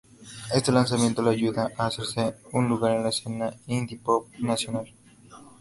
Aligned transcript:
Este 0.51 0.71
lanzamiento 0.71 1.21
le 1.21 1.29
ayuda 1.29 1.69
a 1.77 1.85
hacerse 1.85 2.33
un 2.53 2.67
lugar 2.67 2.97
en 2.97 3.03
la 3.03 3.09
escena 3.09 3.53
indie-pop 3.67 4.33
nacional. 4.39 4.87